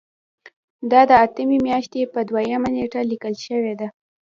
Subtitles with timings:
[0.91, 3.87] دا د اتمې میاشتې په دویمه نیټه لیکل شوې ده.